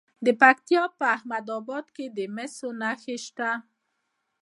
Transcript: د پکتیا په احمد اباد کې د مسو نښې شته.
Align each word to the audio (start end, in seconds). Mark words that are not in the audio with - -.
د 0.25 0.27
پکتیا 0.41 0.83
په 0.97 1.05
احمد 1.15 1.47
اباد 1.57 1.85
کې 1.95 2.05
د 2.17 2.19
مسو 2.35 2.69
نښې 2.81 3.17
شته. 3.25 3.49